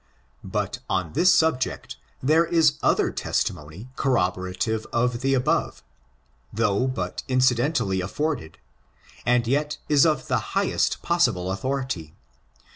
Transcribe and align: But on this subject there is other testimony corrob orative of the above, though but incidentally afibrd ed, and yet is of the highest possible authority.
But 0.43 0.79
on 0.89 1.13
this 1.13 1.31
subject 1.31 1.95
there 2.23 2.43
is 2.43 2.79
other 2.81 3.11
testimony 3.11 3.87
corrob 3.95 4.33
orative 4.35 4.87
of 4.91 5.21
the 5.21 5.35
above, 5.35 5.83
though 6.51 6.87
but 6.87 7.21
incidentally 7.27 7.99
afibrd 7.99 8.41
ed, 8.41 8.57
and 9.27 9.45
yet 9.45 9.77
is 9.89 10.03
of 10.07 10.27
the 10.27 10.39
highest 10.57 11.03
possible 11.03 11.51
authority. 11.51 12.15